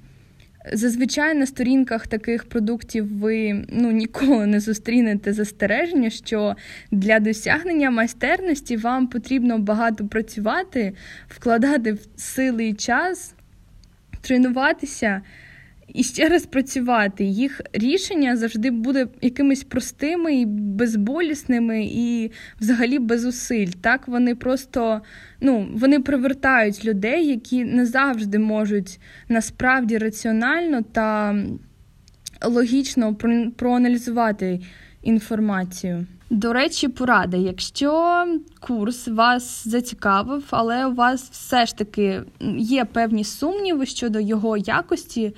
Зазвичай 0.74 1.36
на 1.36 1.46
сторінках 1.46 2.08
таких 2.08 2.46
продуктів 2.46 3.18
ви 3.18 3.66
ну, 3.70 3.92
ніколи 3.92 4.46
не 4.46 4.60
зустрінете 4.60 5.34
застереження, 5.34 6.10
що 6.10 6.56
для 6.92 7.20
досягнення 7.20 7.92
майстерності 7.92 8.78
вам 8.78 9.08
потрібно 9.08 9.60
багато 9.60 10.08
працювати, 10.08 10.94
вкладати 11.28 11.94
в 11.94 12.00
сили 12.16 12.68
і 12.68 12.74
час, 12.74 13.36
тренуватися 14.22 15.22
і 15.96 16.04
ще 16.04 16.30
раз 16.30 16.46
працювати. 16.46 17.24
Їх 17.24 17.62
рішення 17.74 18.38
завжди 18.38 18.72
буде 18.72 19.08
якимись 19.22 19.64
простими 19.64 20.36
і 20.36 20.46
безболісними, 20.46 21.86
і 21.86 22.32
взагалі 22.62 23.00
без 23.00 23.22
зусиль. 23.22 23.68
Так 23.82 24.08
вони 24.08 24.36
просто 24.36 25.02
ну, 25.42 25.68
вони 25.74 26.00
привертають 26.00 26.86
людей, 26.86 27.28
які 27.28 27.64
не 27.64 27.86
завжди 27.86 28.40
можуть 28.40 29.00
насправді 29.30 29.98
раціонально 29.98 30.82
та 30.82 31.36
логічно 32.44 33.16
проаналізувати 33.56 34.62
інформацію. 35.04 36.06
До 36.30 36.54
речі, 36.54 36.88
порада. 36.88 37.38
Якщо 37.38 38.26
курс 38.60 39.08
вас 39.08 39.68
зацікавив, 39.68 40.44
але 40.50 40.86
у 40.86 40.94
вас 40.94 41.30
все 41.30 41.66
ж 41.66 41.78
таки 41.78 42.22
є 42.58 42.86
певні 42.86 43.24
сумніви 43.24 43.86
щодо 43.86 44.20
його 44.20 44.58
якості, 44.58 45.34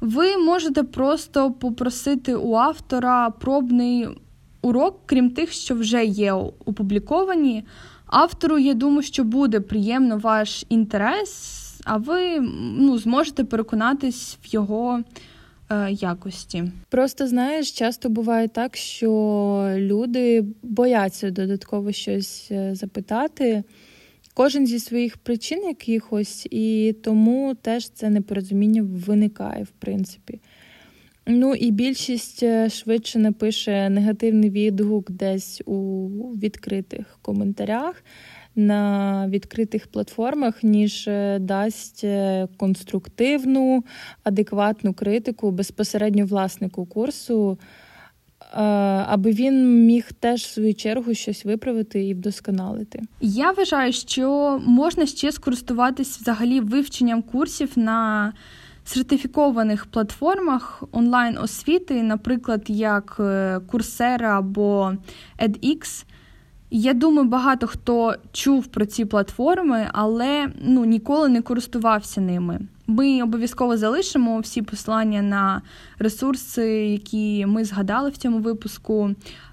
ви 0.00 0.36
можете 0.36 0.82
просто 0.82 1.50
попросити 1.50 2.34
у 2.34 2.54
автора 2.54 3.30
пробний 3.30 4.08
урок, 4.62 5.00
крім 5.06 5.30
тих, 5.30 5.52
що 5.52 5.74
вже 5.74 6.04
є 6.04 6.32
опубліковані. 6.64 7.64
Автору, 8.06 8.58
я 8.58 8.74
думаю, 8.74 9.02
що 9.02 9.24
буде 9.24 9.60
приємно 9.60 10.18
ваш 10.18 10.64
інтерес, 10.68 11.56
а 11.84 11.96
ви 11.96 12.40
ну, 12.78 12.98
зможете 12.98 13.44
переконатись 13.44 14.38
в 14.42 14.54
його 14.54 15.00
е, 15.70 15.90
якості. 15.90 16.72
Просто 16.88 17.26
знаєш, 17.26 17.72
часто 17.72 18.08
буває 18.08 18.48
так, 18.48 18.76
що 18.76 19.10
люди 19.76 20.44
бояться 20.62 21.30
додатково 21.30 21.92
щось 21.92 22.48
е, 22.50 22.74
запитати. 22.74 23.64
Кожен 24.34 24.66
зі 24.66 24.78
своїх 24.78 25.16
причин 25.16 25.64
якихось, 25.64 26.48
і 26.50 26.96
тому 27.02 27.54
теж 27.62 27.88
це 27.88 28.10
непорозуміння 28.10 28.82
виникає, 28.82 29.64
в 29.64 29.70
принципі. 29.70 30.40
Ну 31.26 31.54
і 31.54 31.70
більшість 31.70 32.42
е, 32.42 32.68
швидше 32.68 33.18
напише 33.18 33.88
негативний 33.88 34.50
відгук 34.50 35.10
десь 35.10 35.62
у 35.66 36.08
відкритих 36.42 37.18
коментарях 37.22 38.04
на 38.56 39.26
відкритих 39.28 39.86
платформах, 39.86 40.62
ніж 40.64 41.08
е, 41.08 41.38
дасть 41.38 42.04
е, 42.04 42.48
конструктивну, 42.56 43.84
адекватну 44.22 44.94
критику 44.94 45.50
безпосередньо 45.50 46.26
власнику 46.26 46.86
курсу. 46.86 47.58
Е, 48.52 48.62
аби 49.08 49.30
він 49.30 49.86
міг 49.86 50.12
теж 50.12 50.42
в 50.42 50.46
свою 50.46 50.74
чергу 50.74 51.14
щось 51.14 51.44
виправити 51.44 52.04
і 52.04 52.14
вдосконалити. 52.14 53.02
Я 53.20 53.50
вважаю, 53.50 53.92
що 53.92 54.60
можна 54.66 55.06
ще 55.06 55.32
скористуватись 55.32 56.20
взагалі 56.20 56.60
вивченням 56.60 57.22
курсів 57.22 57.70
на 57.76 58.32
сертифікованих 58.84 59.86
платформах 59.86 60.82
онлайн 60.92 61.38
освіти, 61.38 62.02
наприклад, 62.02 62.64
як 62.68 63.16
е, 63.20 63.60
Coursera 63.72 64.38
або 64.38 64.92
edX. 65.38 66.04
Я 66.70 66.94
думаю, 66.94 67.28
багато 67.28 67.66
хто 67.66 68.14
чув 68.32 68.66
про 68.66 68.86
ці 68.86 69.04
платформи, 69.04 69.88
але 69.92 70.52
ну, 70.60 70.84
ніколи 70.84 71.28
не 71.28 71.42
користувався 71.42 72.20
ними. 72.20 72.60
Ми 72.90 73.22
обов'язково 73.22 73.76
залишимо 73.76 74.40
всі 74.40 74.62
послання 74.62 75.22
на 75.22 75.62
ресурси, 75.98 76.66
які 76.86 77.46
ми 77.46 77.64
згадали 77.64 78.10
в 78.10 78.16
цьому 78.16 78.38
випуску 78.38 79.10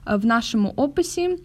е, 0.08 0.16
в 0.16 0.26
нашому 0.26 0.74
описі. 0.76 1.38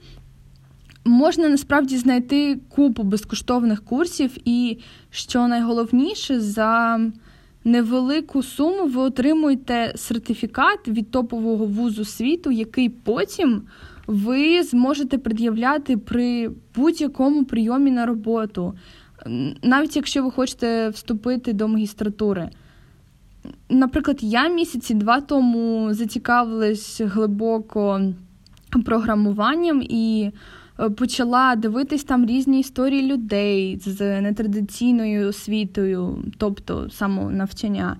Можна 1.04 1.48
насправді 1.48 1.96
знайти 1.96 2.60
купу 2.68 3.02
безкоштовних 3.02 3.84
курсів, 3.84 4.30
і 4.44 4.78
що 5.10 5.48
найголовніше, 5.48 6.40
за 6.40 7.00
невелику 7.64 8.42
суму 8.42 8.86
ви 8.86 9.00
отримуєте 9.02 9.92
сертифікат 9.96 10.88
від 10.88 11.10
топового 11.10 11.66
вузу 11.66 12.04
світу, 12.04 12.50
який 12.50 12.88
потім 12.88 13.62
ви 14.06 14.62
зможете 14.62 15.18
пред'являти 15.18 15.96
при 15.96 16.50
будь-якому 16.74 17.44
прийомі 17.44 17.90
на 17.90 18.06
роботу, 18.06 18.74
навіть 19.62 19.96
якщо 19.96 20.24
ви 20.24 20.30
хочете 20.30 20.88
вступити 20.88 21.52
до 21.52 21.68
магістратури. 21.68 22.50
Наприклад, 23.68 24.18
я 24.20 24.48
місяці 24.48 24.94
два 24.94 25.20
тому 25.20 25.94
зацікавилась 25.94 27.00
глибоко 27.00 28.00
програмуванням 28.84 29.82
і 29.82 30.30
е, 30.80 30.90
почала 30.90 31.56
дивитись 31.56 32.04
там 32.04 32.26
різні 32.26 32.60
історії 32.60 33.12
людей 33.12 33.78
з 33.84 34.20
нетрадиційною 34.20 35.28
освітою, 35.28 36.24
тобто 36.38 36.90
самонавчання. 36.90 37.96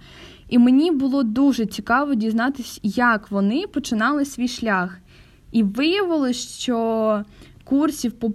І 0.49 0.59
мені 0.59 0.91
було 0.91 1.23
дуже 1.23 1.67
цікаво 1.67 2.15
дізнатися, 2.15 2.81
як 2.83 3.31
вони 3.31 3.65
починали 3.67 4.25
свій 4.25 4.49
шлях. 4.49 4.99
І 5.53 5.63
виявилось, 5.63 6.59
що 6.59 7.25
курсів 7.65 8.13
по 8.13 8.31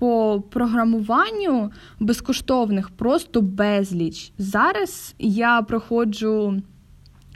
по 0.00 0.42
програмуванню 0.50 1.72
безкоштовних 2.00 2.90
просто 2.90 3.40
безліч. 3.40 4.32
Зараз 4.38 5.14
я 5.18 5.62
проходжу 5.62 6.62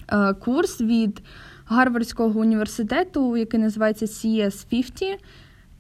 е, 0.09 0.35
курс 0.35 0.81
від 0.81 1.23
Гарвардського 1.67 2.41
університету, 2.41 3.37
який 3.37 3.61
називається 3.61 4.07
CS50. 4.07 5.17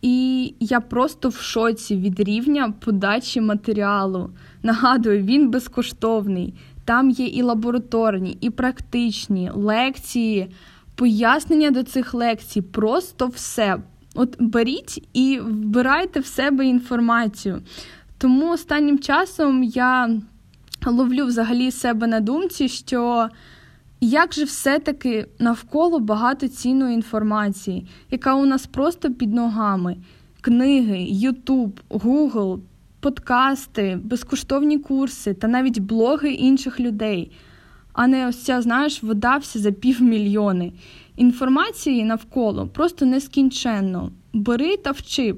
І 0.02 0.54
я 0.60 0.80
просто 0.80 1.28
в 1.28 1.34
шоці 1.34 1.96
від 1.96 2.20
рівня 2.20 2.74
подачі 2.80 3.40
матеріалу. 3.40 4.30
Нагадую, 4.62 5.22
він 5.22 5.50
безкоштовний. 5.50 6.54
Там 6.84 7.10
є 7.10 7.26
і 7.26 7.42
лабораторні, 7.42 8.38
і 8.40 8.50
практичні 8.50 9.50
лекції 9.54 10.50
пояснення 10.94 11.70
до 11.70 11.82
цих 11.82 12.14
лекцій, 12.14 12.62
просто 12.62 13.26
все. 13.26 13.78
От 14.14 14.36
беріть 14.42 15.08
і 15.12 15.40
вбирайте 15.40 16.20
в 16.20 16.26
себе 16.26 16.66
інформацію. 16.66 17.62
Тому 18.18 18.52
останнім 18.52 18.98
часом 18.98 19.62
я 19.62 20.20
ловлю 20.86 21.26
взагалі 21.26 21.70
себе 21.70 22.06
на 22.06 22.20
думці, 22.20 22.68
що 22.68 23.28
як 24.00 24.34
же 24.34 24.44
все-таки 24.44 25.26
навколо 25.38 25.98
багато 25.98 26.48
цінної 26.48 26.94
інформації, 26.94 27.86
яка 28.10 28.34
у 28.34 28.46
нас 28.46 28.66
просто 28.66 29.12
під 29.12 29.34
ногами: 29.34 29.96
книги, 30.40 31.06
Ютуб, 31.08 31.80
Гугл, 31.88 32.60
подкасти, 33.00 33.98
безкоштовні 34.04 34.78
курси 34.78 35.34
та 35.34 35.48
навіть 35.48 35.78
блоги 35.78 36.32
інших 36.32 36.80
людей 36.80 37.32
а 37.94 38.06
не 38.06 38.28
ось 38.28 38.42
ця, 38.42 38.62
знаєш, 38.62 39.02
вода 39.02 39.36
вся 39.36 39.58
за 39.58 39.72
півмільйони. 39.72 40.72
Інформації 41.16 42.04
навколо 42.04 42.68
просто 42.68 43.06
нескінченно. 43.06 44.12
Бери 44.32 44.76
та 44.76 44.90
вчи, 44.90 45.34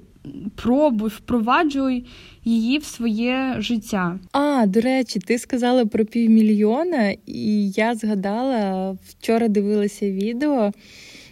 пробуй, 0.55 1.09
впроваджуй 1.11 2.07
її 2.45 2.79
в 2.79 2.85
своє 2.85 3.57
життя. 3.59 4.19
А, 4.33 4.67
до 4.67 4.81
речі, 4.81 5.19
ти 5.19 5.39
сказала 5.39 5.87
про 5.87 6.05
півмільйона, 6.05 7.15
і 7.27 7.71
я 7.71 7.95
згадала, 7.95 8.97
вчора 9.09 9.49
дивилася 9.49 10.11
відео 10.11 10.73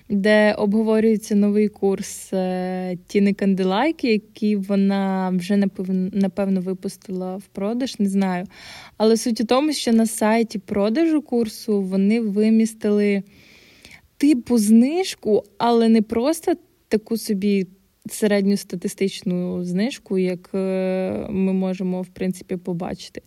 де 0.08 0.54
обговорюється 0.54 1.34
новий 1.34 1.68
курс 1.68 2.32
е, 2.32 2.98
Тіни 3.06 3.32
Канделайки, 3.32 4.12
який 4.12 4.56
вона 4.56 5.30
вже 5.34 5.56
напевно 6.12 6.60
випустила 6.60 7.36
в 7.36 7.42
продаж, 7.42 7.98
не 7.98 8.08
знаю. 8.08 8.46
Але 8.96 9.16
суть 9.16 9.40
у 9.40 9.44
тому, 9.44 9.72
що 9.72 9.92
на 9.92 10.06
сайті 10.06 10.58
продажу 10.58 11.22
курсу 11.22 11.82
вони 11.82 12.20
вимістили 12.20 13.22
типу 14.24 14.58
знижку, 14.58 15.44
але 15.58 15.88
не 15.88 16.02
просто 16.02 16.52
таку 16.88 17.16
собі. 17.16 17.66
Середню 18.10 18.56
статистичну 18.56 19.64
знижку, 19.64 20.18
як 20.18 20.50
е, 20.54 21.26
ми 21.30 21.52
можемо 21.52 22.02
в 22.02 22.06
принципі 22.06 22.56
побачити. 22.56 23.22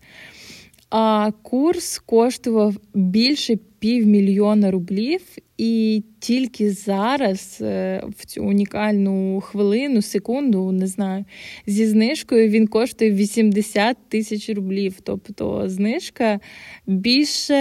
А 0.90 1.32
курс 1.42 2.00
коштував 2.00 2.76
більше 2.94 3.58
півмільйона 3.80 4.72
рублів, 4.72 5.22
і 5.58 6.04
тільки 6.20 6.72
зараз, 6.72 7.58
е, 7.62 8.04
в 8.18 8.26
цю 8.26 8.44
унікальну 8.44 9.42
хвилину, 9.42 10.02
секунду, 10.02 10.72
не 10.72 10.88
знаю, 10.88 11.26
зі 11.68 11.86
знижкою 11.86 12.50
він 12.50 12.68
коштує 12.68 13.12
80 13.12 13.98
тисяч 14.08 14.50
рублів. 14.50 14.96
Тобто 15.04 15.70
знижка 15.70 16.40
більше 16.88 17.56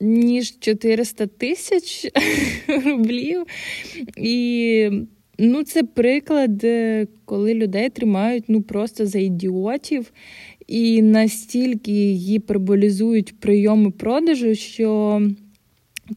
ніж 0.00 0.58
400 0.58 1.26
тисяч 1.26 2.06
рублів. 2.84 3.46
І 4.16 4.90
ну, 5.38 5.64
це 5.64 5.82
приклад, 5.82 6.64
е, 6.64 7.06
коли 7.24 7.54
людей 7.54 7.90
тримають 7.90 8.44
ну, 8.48 8.62
просто 8.62 9.06
за 9.06 9.18
ідіотів. 9.18 10.12
І 10.66 11.02
настільки 11.02 12.12
гіперболізують 12.12 13.40
прийоми 13.40 13.90
продажу, 13.90 14.54
що 14.54 15.20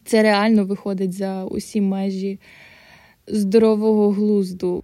це 0.05 0.23
реально 0.23 0.65
виходить 0.65 1.13
за 1.13 1.45
усі 1.45 1.81
межі 1.81 2.39
здорового 3.27 4.11
глузду. 4.11 4.83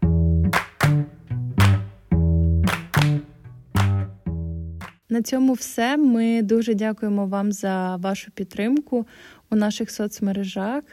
На 5.16 5.22
цьому 5.22 5.54
все. 5.54 5.98
Ми 5.98 6.42
дуже 6.42 6.74
дякуємо 6.74 7.26
вам 7.26 7.52
за 7.52 7.96
вашу 7.96 8.32
підтримку 8.32 9.08
у 9.52 9.56
наших 9.56 9.92
соцмережах. 9.92 10.84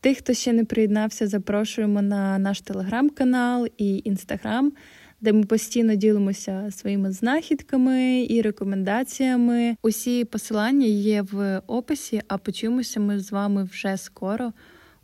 Тих, 0.00 0.18
хто 0.18 0.34
ще 0.34 0.52
не 0.52 0.64
приєднався, 0.64 1.26
запрошуємо 1.26 2.02
на 2.02 2.38
наш 2.38 2.60
телеграм-канал 2.60 3.66
і 3.78 4.02
інстаграм 4.04 4.72
де 5.20 5.32
ми 5.32 5.44
постійно 5.44 5.94
ділимося 5.94 6.70
своїми 6.70 7.12
знахідками 7.12 8.26
і 8.28 8.42
рекомендаціями. 8.42 9.76
Усі 9.82 10.24
посилання 10.24 10.86
є 10.86 11.22
в 11.22 11.62
описі, 11.66 12.22
а 12.28 12.38
почуємося 12.38 13.00
ми 13.00 13.18
з 13.18 13.32
вами 13.32 13.64
вже 13.64 13.96
скоро 13.96 14.52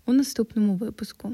у 0.06 0.12
наступному 0.12 0.74
випуску. 0.74 1.32